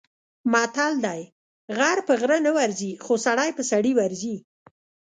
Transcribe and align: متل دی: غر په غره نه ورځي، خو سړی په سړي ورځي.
متل 0.53 0.93
دی: 1.05 1.21
غر 1.77 1.97
په 2.07 2.13
غره 2.21 2.37
نه 2.47 2.51
ورځي، 2.57 2.91
خو 3.03 3.13
سړی 3.25 3.49
په 3.57 3.63
سړي 3.71 3.91
ورځي. 3.99 4.35